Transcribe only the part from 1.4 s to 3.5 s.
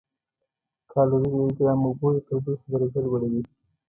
یو ګرام اوبو د تودوخې درجه لوړوي.